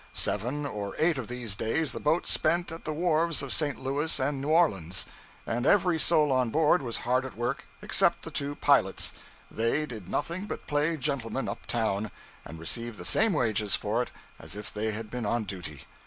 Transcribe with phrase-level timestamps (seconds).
[0.13, 3.79] Seven or eight of these days the boat spent at the wharves of St.
[3.83, 5.05] Louis and New Orleans,
[5.45, 9.11] and every soul on board was hard at work, except the two pilots;
[9.51, 12.09] they did nothing but play gentleman up town,
[12.45, 14.09] and receive the same wages for it
[14.39, 15.83] as if they had been on duty.